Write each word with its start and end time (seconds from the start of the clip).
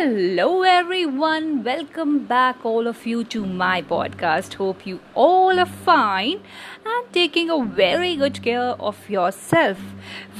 Hello, 0.00 0.62
everyone. 0.62 1.62
Welcome 1.62 2.24
back, 2.24 2.64
all 2.64 2.86
of 2.86 3.04
you, 3.06 3.22
to 3.24 3.44
my 3.44 3.82
podcast. 3.82 4.54
Hope 4.54 4.86
you 4.86 4.98
all 5.14 5.58
are 5.58 5.66
fine 5.66 6.40
and 6.86 7.12
taking 7.12 7.50
a 7.50 7.62
very 7.62 8.16
good 8.16 8.42
care 8.42 8.70
of 8.88 9.10
yourself. 9.10 9.78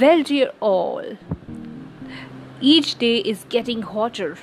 Well, 0.00 0.22
dear 0.22 0.50
all, 0.60 1.04
each 2.62 2.96
day 2.98 3.18
is 3.18 3.44
getting 3.50 3.82
hotter, 3.82 4.38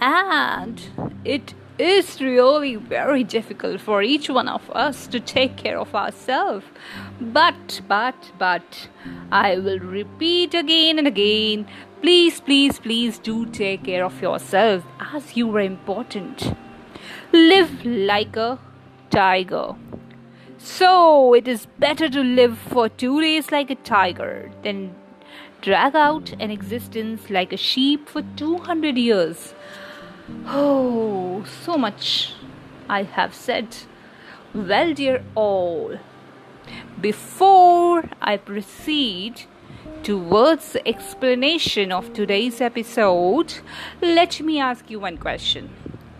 and 0.00 0.82
it 1.24 1.54
is 1.78 2.20
really 2.20 2.74
very 2.74 3.22
difficult 3.22 3.80
for 3.80 4.02
each 4.02 4.28
one 4.28 4.48
of 4.48 4.68
us 4.70 5.06
to 5.06 5.20
take 5.20 5.56
care 5.56 5.78
of 5.78 5.94
ourselves. 5.94 6.66
But, 7.20 7.80
but, 7.86 8.32
but, 8.40 8.88
I 9.30 9.56
will 9.58 9.78
repeat 9.78 10.52
again 10.52 10.98
and 10.98 11.06
again 11.06 11.68
please, 12.02 12.40
please, 12.40 12.78
please 12.80 13.18
do 13.18 13.46
take 13.46 13.84
care 13.84 14.04
of 14.04 14.20
yourself 14.20 14.84
as 15.14 15.36
you 15.36 15.54
are 15.56 15.60
important. 15.60 16.54
Live 17.32 17.84
like 17.84 18.36
a 18.36 18.58
tiger. 19.10 19.76
So, 20.58 21.34
it 21.34 21.48
is 21.48 21.66
better 21.78 22.08
to 22.08 22.20
live 22.20 22.58
for 22.58 22.88
two 22.88 23.20
days 23.20 23.50
like 23.50 23.70
a 23.70 23.76
tiger 23.76 24.50
than 24.62 24.94
drag 25.60 25.94
out 25.94 26.32
an 26.40 26.50
existence 26.50 27.30
like 27.30 27.52
a 27.52 27.56
sheep 27.56 28.08
for 28.08 28.22
200 28.36 28.98
years. 28.98 29.54
Oh, 30.46 31.44
so 31.64 31.76
much 31.76 32.34
I 32.88 33.04
have 33.04 33.34
said. 33.34 33.76
Well, 34.54 34.92
dear 34.92 35.24
all, 35.34 35.98
before 37.00 38.04
I 38.20 38.36
proceed 38.36 39.46
towards 40.02 40.72
the 40.72 40.86
explanation 40.86 41.92
of 41.92 42.12
today's 42.12 42.60
episode, 42.60 43.54
let 44.00 44.40
me 44.40 44.60
ask 44.60 44.90
you 44.90 45.00
one 45.00 45.18
question. 45.18 45.70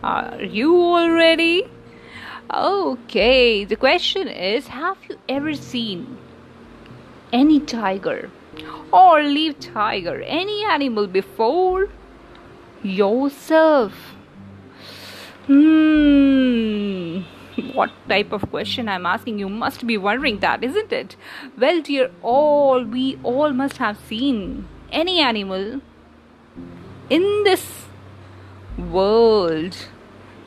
Are 0.03 0.43
you 0.43 0.75
all 0.77 1.11
ready? 1.11 1.65
Okay, 2.53 3.65
the 3.65 3.77
question 3.77 4.29
is 4.29 4.69
Have 4.69 4.99
you 5.09 5.19
ever 5.29 5.55
seen 5.55 6.19
any 7.33 7.61
tiger 7.61 8.31
or 8.93 9.23
leave 9.23 9.59
tiger, 9.59 10.23
any 10.23 10.65
animal 10.65 11.07
before? 11.07 11.89
yourself. 12.83 13.93
Hmm. 15.47 17.23
What 17.73 17.91
type 18.09 18.33
of 18.33 18.51
question 18.51 18.89
I'm 18.89 19.07
asking? 19.07 19.39
You 19.39 19.49
must 19.49 19.87
be 19.87 19.97
wondering 19.97 20.41
that, 20.41 20.63
isn't 20.63 20.93
it? 20.93 21.17
Well, 21.59 21.81
dear 21.83 22.11
all, 22.23 22.85
we 22.85 23.19
all 23.23 23.53
must 23.53 23.79
have 23.79 23.99
seen 24.09 24.69
any 24.91 25.21
animal 25.21 25.81
in 27.09 27.45
this 27.45 27.87
world, 28.77 29.77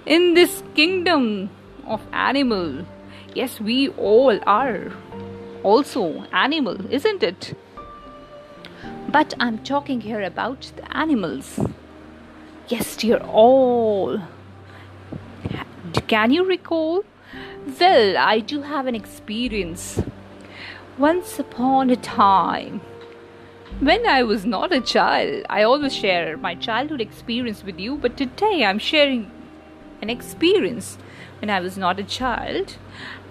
in 0.06 0.34
this 0.34 0.64
kingdom 0.76 1.50
of 1.86 2.02
animal. 2.14 2.86
Yes, 3.34 3.60
we 3.60 3.90
all 3.90 4.40
are 4.46 4.92
also 5.64 6.26
animal, 6.32 6.92
isn't 6.92 7.24
it? 7.24 7.58
But 9.10 9.34
I'm 9.40 9.60
talking 9.60 10.02
here 10.02 10.22
about 10.22 10.72
the 10.76 10.98
animals 10.98 11.60
Yes, 12.68 12.98
dear 12.98 13.18
all. 13.18 14.20
Can 16.08 16.32
you 16.32 16.44
recall? 16.44 17.04
Well, 17.66 18.16
I 18.16 18.42
do 18.42 18.62
have 18.62 18.86
an 18.86 18.94
experience. 18.94 20.00
Once 21.00 21.40
upon 21.40 21.90
a 21.90 21.96
time, 21.96 22.82
when 23.80 24.06
I 24.06 24.22
was 24.22 24.46
not 24.46 24.72
a 24.72 24.80
child, 24.80 25.48
I 25.50 25.64
always 25.64 25.96
share 25.96 26.38
my 26.38 26.54
childhood 26.54 27.02
experience 27.02 27.64
with 27.64 27.80
you, 27.80 27.98
but 27.98 28.18
today 28.18 28.64
I'm 28.64 28.78
sharing 28.78 29.32
an 30.00 30.12
experience 30.12 31.00
when 31.40 31.50
I 31.50 31.60
was 31.60 31.76
not 31.76 32.00
a 32.00 32.04
child. 32.04 32.78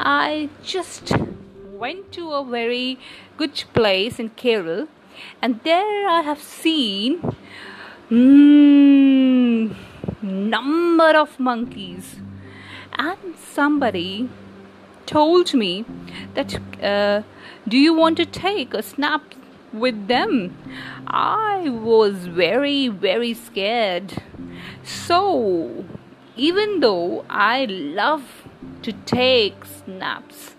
I 0.00 0.48
just 0.64 1.12
went 1.72 2.10
to 2.12 2.32
a 2.32 2.44
very 2.44 2.98
good 3.36 3.62
place 3.72 4.18
in 4.18 4.30
Kerala, 4.30 4.88
and 5.40 5.60
there 5.62 6.08
I 6.08 6.22
have 6.22 6.42
seen 6.42 7.22
mm, 8.10 9.76
number 10.20 11.16
of 11.16 11.38
monkeys 11.38 12.16
and 12.94 13.36
somebody 13.36 14.28
told 15.06 15.54
me 15.54 15.84
that 16.34 16.54
uh, 16.82 17.22
do 17.68 17.76
you 17.76 17.94
want 17.94 18.16
to 18.16 18.26
take 18.26 18.74
a 18.74 18.82
snap 18.82 19.22
with 19.72 20.08
them? 20.08 20.56
I 21.06 21.68
was 21.68 22.26
very 22.26 22.88
very 22.88 23.34
scared. 23.34 24.22
So 24.82 25.84
even 26.36 26.80
though 26.80 27.24
i 27.30 27.64
love 27.64 28.42
to 28.82 28.92
take 29.06 29.64
snaps 29.64 30.56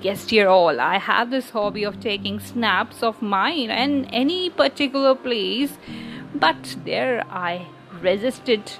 yes 0.00 0.24
dear 0.24 0.46
all 0.46 0.78
i 0.80 0.98
have 0.98 1.32
this 1.32 1.50
hobby 1.50 1.82
of 1.82 1.98
taking 1.98 2.38
snaps 2.38 3.02
of 3.02 3.20
mine 3.20 3.70
and 3.70 4.06
any 4.12 4.48
particular 4.48 5.16
place 5.16 5.72
but 6.34 6.76
there 6.84 7.24
I 7.30 7.66
resisted 8.00 8.72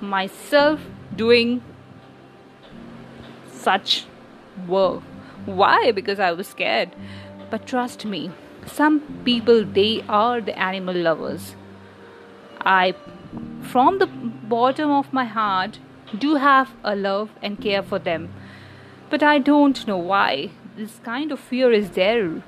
myself 0.00 0.80
doing 1.14 1.62
such 3.66 4.04
work. 4.68 5.02
Why? 5.60 5.92
Because 6.00 6.20
I 6.20 6.32
was 6.32 6.48
scared. 6.48 6.96
But 7.50 7.66
trust 7.66 8.04
me, 8.04 8.30
some 8.78 9.00
people 9.24 9.64
they 9.64 9.92
are 10.08 10.40
the 10.40 10.58
animal 10.58 10.96
lovers. 11.08 11.54
I, 12.60 12.94
from 13.72 13.98
the 13.98 14.06
bottom 14.56 14.90
of 14.90 15.12
my 15.12 15.24
heart, 15.24 15.78
do 16.18 16.34
have 16.36 16.74
a 16.84 16.96
love 16.96 17.30
and 17.42 17.60
care 17.60 17.82
for 17.82 17.98
them. 17.98 18.28
But 19.10 19.22
I 19.22 19.38
don't 19.38 19.86
know 19.86 19.98
why 19.98 20.50
this 20.76 20.98
kind 21.04 21.32
of 21.32 21.40
fear 21.40 21.72
is 21.72 21.90
there 21.90 22.42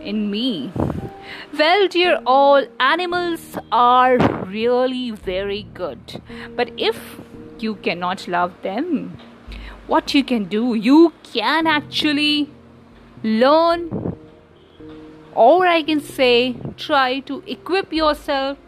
in 0.00 0.30
me. 0.30 0.72
Well, 1.58 1.88
dear 1.88 2.20
all, 2.26 2.66
animals 2.80 3.58
are 3.70 4.16
really 4.46 5.10
very 5.10 5.62
good. 5.74 6.22
But 6.56 6.72
if 6.76 7.20
you 7.58 7.74
cannot 7.76 8.26
love 8.28 8.54
them, 8.62 9.18
what 9.88 10.14
you 10.14 10.22
can 10.22 10.44
do, 10.44 10.74
you 10.74 11.12
can 11.32 11.66
actually 11.66 12.50
learn, 13.22 14.16
or 15.34 15.66
I 15.66 15.82
can 15.82 16.00
say, 16.00 16.56
try 16.76 17.20
to 17.20 17.42
equip 17.46 17.92
yourself. 17.92 18.58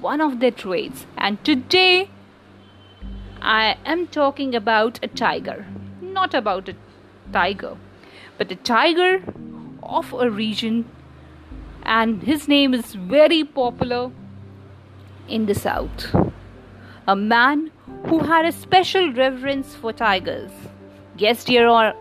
One 0.00 0.20
of 0.20 0.40
the 0.40 0.50
traits. 0.50 1.06
And 1.16 1.42
today, 1.42 2.10
I 3.40 3.78
am 3.86 4.06
talking 4.06 4.54
about 4.54 4.98
a 5.02 5.08
tiger, 5.08 5.66
not 6.02 6.34
about 6.34 6.68
a 6.68 6.74
tiger, 7.32 7.78
but 8.36 8.52
a 8.52 8.56
tiger 8.56 9.22
of 9.82 10.12
a 10.12 10.30
region. 10.30 10.84
And 11.84 12.22
his 12.22 12.46
name 12.48 12.74
is 12.74 12.94
very 12.94 13.42
popular 13.44 14.10
in 15.26 15.46
the 15.46 15.54
south. 15.54 16.14
A 17.06 17.16
man 17.16 17.70
who 18.06 18.20
had 18.20 18.44
a 18.44 18.52
special 18.52 19.12
reverence 19.12 19.74
for 19.74 19.92
tigers. 19.92 20.50
Yes, 21.16 21.44
dear 21.44 21.66
all. 21.66 21.92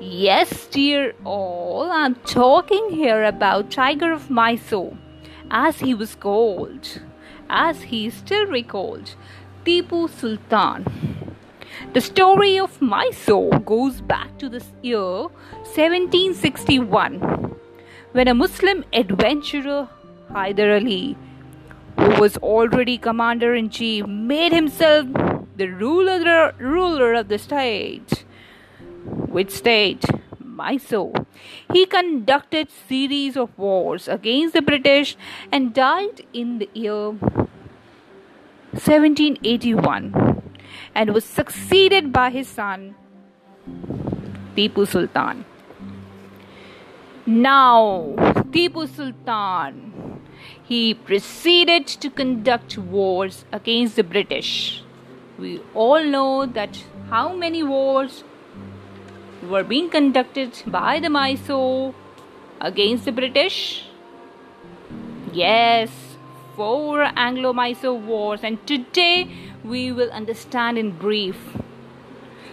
Yes, 0.00 0.66
dear 0.66 1.14
all. 1.24 1.90
I'm 1.90 2.14
talking 2.16 2.90
here 2.90 3.24
about 3.24 3.70
Tiger 3.70 4.12
of 4.12 4.30
Mysore, 4.30 4.96
as 5.50 5.80
he 5.80 5.94
was 5.94 6.14
called, 6.14 7.00
as 7.48 7.82
he 7.82 8.06
is 8.06 8.14
still 8.14 8.46
recalled, 8.46 9.14
Tipu 9.64 10.08
Sultan. 10.10 10.84
The 11.94 12.00
story 12.00 12.58
of 12.58 12.80
Mysore 12.82 13.58
goes 13.60 14.00
back 14.00 14.38
to 14.38 14.48
the 14.48 14.62
year 14.82 15.22
1761 15.74 17.52
when 18.12 18.28
a 18.28 18.34
Muslim 18.34 18.84
adventurer, 18.92 19.88
Hyder 20.30 20.74
Ali, 20.74 21.16
who 21.98 22.20
was 22.20 22.36
already 22.38 22.98
commander 22.98 23.54
in 23.54 23.70
chief, 23.70 24.06
made 24.06 24.52
himself 24.52 25.06
the 25.56 25.68
ruler, 25.68 26.54
ruler 26.58 27.14
of 27.14 27.28
the 27.28 27.38
state. 27.38 28.24
Which 29.04 29.50
state? 29.50 30.04
Mysore. 30.38 31.26
He 31.72 31.86
conducted 31.86 32.68
series 32.70 33.36
of 33.36 33.56
wars 33.58 34.06
against 34.08 34.54
the 34.54 34.62
British 34.62 35.16
and 35.50 35.74
died 35.74 36.24
in 36.32 36.58
the 36.58 36.68
year 36.74 37.10
1781 38.72 40.42
and 40.94 41.12
was 41.14 41.24
succeeded 41.24 42.12
by 42.12 42.30
his 42.30 42.48
son 42.48 42.94
Tipu 44.56 44.86
Sultan. 44.86 45.44
Now, 47.26 48.14
Tipu 48.50 48.88
Sultan, 48.88 49.91
he 50.62 50.94
proceeded 50.94 51.86
to 51.86 52.10
conduct 52.10 52.78
wars 52.78 53.44
against 53.52 53.96
the 53.96 54.04
British. 54.04 54.82
We 55.38 55.60
all 55.74 56.04
know 56.04 56.46
that 56.46 56.84
how 57.10 57.34
many 57.34 57.62
wars 57.62 58.24
were 59.42 59.64
being 59.64 59.90
conducted 59.90 60.62
by 60.66 61.00
the 61.00 61.10
Mysore 61.10 61.94
against 62.60 63.04
the 63.04 63.12
British? 63.12 63.84
Yes, 65.32 65.90
four 66.56 67.10
Anglo 67.16 67.52
Mysore 67.52 67.98
wars, 67.98 68.40
and 68.42 68.64
today 68.66 69.28
we 69.64 69.90
will 69.92 70.10
understand 70.10 70.78
in 70.78 70.92
brief. 70.92 71.36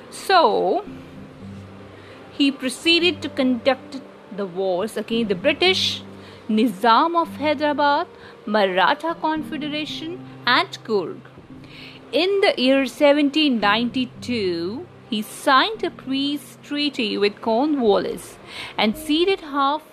So, 0.09 0.85
he 2.31 2.51
proceeded 2.51 3.21
to 3.21 3.29
conduct 3.29 4.01
the 4.35 4.45
wars 4.45 4.95
against 4.97 5.29
the 5.29 5.35
British, 5.35 6.01
Nizam 6.49 7.15
of 7.15 7.37
Hyderabad, 7.37 8.07
Maratha 8.47 9.15
Confederation, 9.21 10.19
and 10.47 10.83
Coorg. 10.83 11.19
In 12.11 12.41
the 12.41 12.55
year 12.57 12.79
1792, 12.79 14.87
he 15.11 15.21
signed 15.21 15.83
a 15.83 15.91
peace 15.91 16.57
treaty 16.63 17.19
with 17.19 17.39
Cornwallis 17.39 18.39
and 18.77 18.97
ceded 18.97 19.41
half 19.41 19.83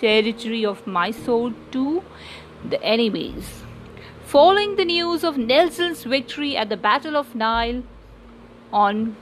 territory 0.00 0.66
of 0.66 0.84
Mysore 0.88 1.54
to 1.70 2.02
the 2.68 2.82
enemies. 2.82 3.62
Following 4.24 4.74
the 4.74 4.84
news 4.84 5.22
of 5.22 5.38
Nelson's 5.38 6.02
victory 6.02 6.56
at 6.56 6.68
the 6.68 6.76
Battle 6.76 7.16
of 7.16 7.36
Nile 7.36 7.84
on 8.72 9.14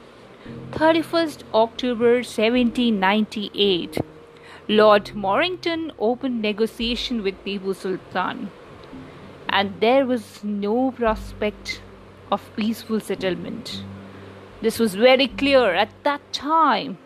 31st 0.70 1.42
October 1.52 2.22
1798, 2.22 3.98
Lord 4.68 5.14
Mornington 5.14 5.90
opened 5.98 6.40
negotiation 6.40 7.22
with 7.24 7.44
Tipu 7.44 7.74
Sultan 7.74 8.50
and 9.48 9.80
there 9.80 10.06
was 10.06 10.44
no 10.44 10.92
prospect 10.92 11.82
of 12.30 12.48
peaceful 12.56 13.00
settlement. 13.00 13.82
This 14.60 14.78
was 14.78 14.94
very 14.94 15.26
clear 15.26 15.74
at 15.74 15.90
that 16.04 16.20
time. 16.32 16.98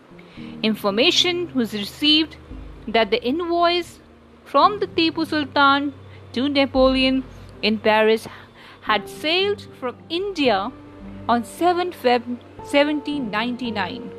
Information 0.61 1.51
was 1.55 1.73
received 1.73 2.37
that 2.87 3.09
the 3.09 3.23
invoice 3.23 3.99
from 4.45 4.79
the 4.79 4.87
Tipu 4.87 5.25
Sultan 5.25 5.93
to 6.33 6.47
Napoleon 6.47 7.23
in 7.63 7.79
Paris 7.79 8.27
had 8.81 9.09
sailed 9.09 9.67
from 9.79 9.97
India 10.09 10.71
on 11.27 11.43
7 11.43 11.91
Feb 11.91 12.37
1799. 12.57 14.16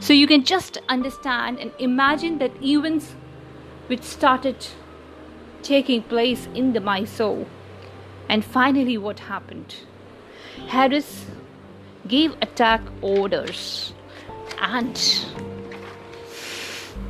So 0.00 0.12
you 0.12 0.26
can 0.26 0.44
just 0.44 0.78
understand 0.88 1.58
and 1.58 1.72
imagine 1.78 2.38
that 2.38 2.62
events 2.62 3.14
which 3.88 4.02
started 4.02 4.66
taking 5.62 6.02
place 6.02 6.48
in 6.54 6.72
the 6.72 6.80
Mysore. 6.80 7.46
And 8.28 8.44
finally, 8.44 8.98
what 8.98 9.20
happened? 9.20 9.74
Harris 10.68 11.26
gave 12.06 12.34
attack 12.42 12.80
orders 13.02 13.92
and 14.60 14.94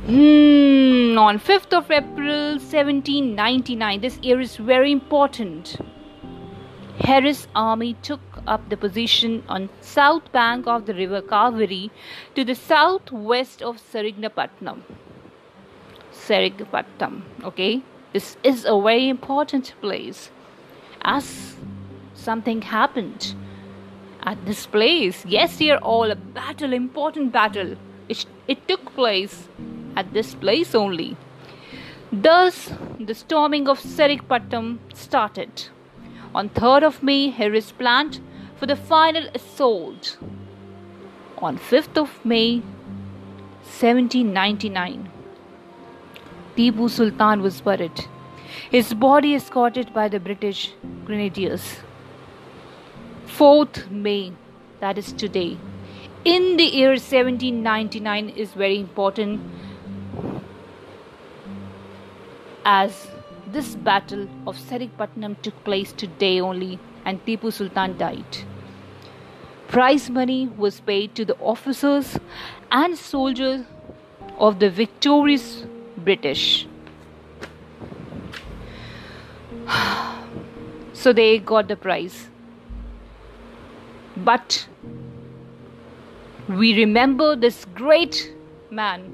mm, 0.05 1.17
on 1.17 1.39
5th 1.39 1.73
of 1.73 1.89
April 1.89 2.57
1799 2.57 4.01
this 4.01 4.17
year 4.19 4.39
is 4.39 4.57
very 4.57 4.91
important 4.91 5.77
Harris 6.99 7.47
army 7.55 7.93
took 8.01 8.21
up 8.47 8.69
the 8.69 8.77
position 8.77 9.43
on 9.47 9.69
south 9.81 10.31
bank 10.31 10.67
of 10.67 10.85
the 10.85 10.93
river 10.93 11.21
Kaveri 11.21 11.89
to 12.35 12.43
the 12.43 12.55
southwest 12.55 13.61
of 13.61 13.77
Seringapatam 13.77 14.81
Seringapatam 16.11 17.21
okay 17.43 17.81
this 18.13 18.37
is 18.43 18.65
a 18.65 18.79
very 18.81 19.07
important 19.09 19.73
place 19.81 20.31
as 21.03 21.55
something 22.13 22.61
happened 22.61 23.35
at 24.23 24.45
this 24.45 24.65
place. 24.65 25.25
Yes, 25.25 25.57
here 25.57 25.77
all 25.77 26.11
a 26.11 26.15
battle, 26.15 26.73
important 26.73 27.31
battle. 27.31 27.75
It, 28.07 28.25
it 28.47 28.67
took 28.67 28.93
place 28.95 29.47
at 29.95 30.13
this 30.13 30.35
place 30.35 30.75
only. 30.75 31.15
Thus, 32.11 32.73
the 32.99 33.13
storming 33.13 33.67
of 33.69 33.79
Seringapatam 33.79 34.79
started. 34.93 35.69
On 36.33 36.49
3rd 36.49 36.83
of 36.83 37.01
May, 37.01 37.29
Harris 37.29 37.71
planned 37.71 38.19
for 38.55 38.67
the 38.67 38.75
final 38.75 39.27
assault. 39.33 40.17
On 41.39 41.57
5th 41.57 41.97
of 41.97 42.23
May, 42.23 42.59
1799, 43.63 45.09
Tipu 46.55 46.89
Sultan 46.89 47.41
was 47.41 47.61
buried, 47.61 48.05
his 48.69 48.93
body 48.93 49.33
escorted 49.35 49.93
by 49.93 50.07
the 50.07 50.19
British 50.19 50.73
grenadiers. 51.05 51.77
4th 53.25 53.89
May, 53.89 54.33
that 54.81 54.97
is 54.97 55.13
today, 55.13 55.57
in 56.25 56.57
the 56.57 56.65
year 56.65 56.89
1799 56.89 58.29
is 58.29 58.51
very 58.51 58.77
important 58.77 59.41
as 62.65 63.07
this 63.51 63.75
battle 63.75 64.27
of 64.45 64.57
Seringapatam 64.57 65.41
took 65.41 65.63
place 65.63 65.91
today 65.91 66.39
only 66.39 66.79
and 67.05 67.23
Tipu 67.25 67.51
Sultan 67.51 67.97
died. 67.97 68.37
Prize 69.67 70.09
money 70.09 70.47
was 70.47 70.79
paid 70.79 71.15
to 71.15 71.25
the 71.25 71.35
officers 71.37 72.17
and 72.71 72.97
soldiers 72.97 73.65
of 74.37 74.59
the 74.59 74.69
victorious 74.69 75.65
British. 75.97 76.67
so 80.93 81.13
they 81.13 81.39
got 81.39 81.67
the 81.67 81.75
prize. 81.75 82.29
But 84.17 84.67
we 86.47 86.75
remember 86.75 87.35
this 87.35 87.65
great 87.75 88.33
man, 88.69 89.11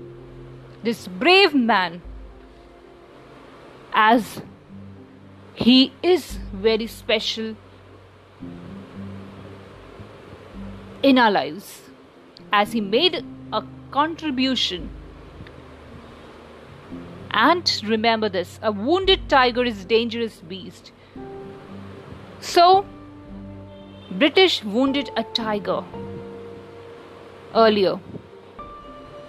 this 0.83 1.07
brave 1.07 1.53
man, 1.53 2.01
as 3.95 4.41
he 5.53 5.93
is 6.03 6.37
very 6.51 6.85
special 6.85 7.55
in 11.01 11.17
our 11.17 11.31
lives, 11.31 11.89
as 12.51 12.73
he 12.73 12.81
made 12.81 13.23
a 13.53 13.63
contribution 13.91 14.89
and 17.31 17.71
remember 17.85 18.27
this 18.29 18.59
a 18.61 18.71
wounded 18.71 19.29
tiger 19.29 19.63
is 19.63 19.81
a 19.83 19.87
dangerous 19.87 20.35
beast. 20.51 20.91
So, 22.39 22.85
British 24.11 24.63
wounded 24.63 25.09
a 25.17 25.23
tiger 25.23 25.83
earlier, 27.53 27.99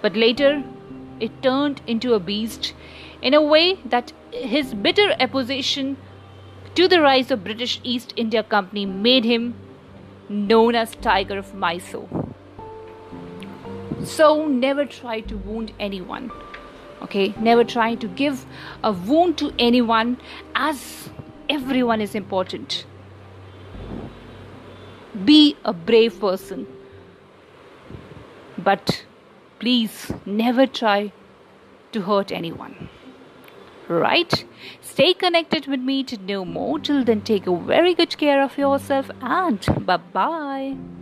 but 0.01 0.15
later 0.15 0.63
it 1.19 1.41
turned 1.41 1.81
into 1.87 2.13
a 2.13 2.19
beast 2.19 2.73
in 3.21 3.33
a 3.33 3.41
way 3.41 3.75
that 3.85 4.13
his 4.31 4.73
bitter 4.73 5.11
opposition 5.19 5.97
to 6.75 6.87
the 6.87 7.01
rise 7.01 7.31
of 7.31 7.43
British 7.43 7.79
East 7.83 8.13
India 8.15 8.43
Company 8.43 8.85
made 8.85 9.25
him 9.25 9.55
known 10.29 10.75
as 10.75 10.95
Tiger 10.95 11.37
of 11.37 11.53
Mysore. 11.53 12.07
So 14.03 14.45
never 14.47 14.85
try 14.85 15.21
to 15.21 15.37
wound 15.37 15.73
anyone 15.79 16.31
okay? 17.01 17.33
Never 17.39 17.63
try 17.63 17.95
to 17.95 18.07
give 18.07 18.45
a 18.83 18.91
wound 18.91 19.37
to 19.39 19.53
anyone 19.59 20.17
as 20.55 21.09
everyone 21.49 22.01
is 22.01 22.15
important. 22.15 22.85
Be 25.25 25.55
a 25.65 25.73
brave 25.73 26.19
person. 26.19 26.67
But 28.57 29.05
please 29.59 30.11
never 30.25 30.67
try 30.67 31.11
to 31.91 32.01
hurt 32.01 32.31
anyone 32.31 32.89
right? 33.89 34.45
Stay 34.81 35.13
connected 35.13 35.67
with 35.67 35.79
me 35.79 36.03
to 36.03 36.17
know 36.17 36.45
more. 36.45 36.79
Till 36.79 37.03
then 37.03 37.21
take 37.21 37.47
a 37.47 37.55
very 37.55 37.93
good 37.93 38.17
care 38.17 38.43
of 38.43 38.57
yourself 38.57 39.09
and 39.21 39.59
bye 39.85 39.97
bye 39.97 40.96